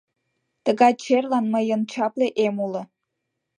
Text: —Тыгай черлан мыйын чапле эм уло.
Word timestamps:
—Тыгай 0.65 0.93
черлан 1.03 1.45
мыйын 1.53 1.81
чапле 1.91 2.27
эм 2.45 2.55
уло. 2.65 2.81